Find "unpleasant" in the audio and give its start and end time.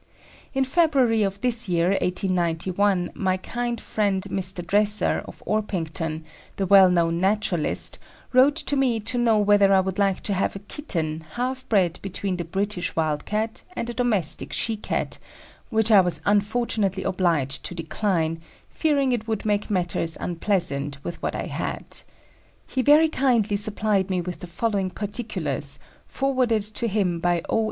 20.19-20.97